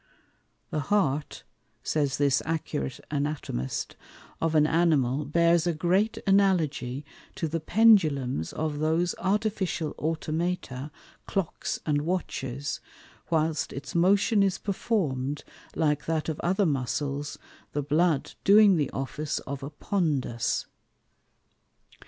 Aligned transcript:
_The 0.73 0.81
Heart 0.81 1.43
(says 1.83 2.17
this 2.17 2.41
accurate 2.43 2.99
Anatomist) 3.11 3.95
of 4.41 4.55
an 4.55 4.65
Animal 4.65 5.25
bears 5.25 5.67
a 5.67 5.75
great 5.75 6.17
Analogy 6.25 7.05
to 7.35 7.47
the 7.47 7.59
Pendulums 7.59 8.51
of 8.51 8.79
those 8.79 9.13
Artificial 9.19 9.91
Automata, 9.99 10.89
Clocks 11.27 11.79
and 11.85 12.01
Watches, 12.01 12.81
whilst 13.29 13.71
its 13.71 13.93
motion 13.93 14.41
is 14.41 14.57
performed 14.57 15.43
like 15.75 16.05
that 16.05 16.29
of 16.29 16.39
other 16.39 16.65
Muscles, 16.65 17.37
the 17.73 17.83
Blood 17.83 18.33
doing 18.43 18.77
the 18.77 18.89
Office 18.89 19.37
of 19.45 19.61
a 19.61 19.69
Pondus. 19.69 20.65